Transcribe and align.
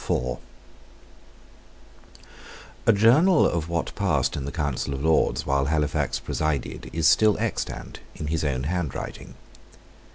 A 2.87 2.91
journal 2.91 3.45
of 3.45 3.69
what 3.69 3.93
passed 3.93 4.35
in 4.35 4.45
the 4.45 4.51
Council 4.51 4.95
of 4.95 5.03
Lords 5.03 5.45
while 5.45 5.65
Halifax 5.65 6.17
presided 6.19 6.89
is 6.91 7.07
still 7.07 7.37
extant 7.37 7.99
in 8.15 8.25
his 8.25 8.43
own 8.43 8.63
handwriting. 8.63 9.35